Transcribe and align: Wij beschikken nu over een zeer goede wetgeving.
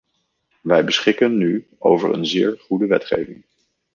Wij 0.61 0.83
beschikken 0.85 1.37
nu 1.37 1.67
over 1.79 2.13
een 2.13 2.25
zeer 2.25 2.59
goede 2.59 2.85
wetgeving. 2.87 3.45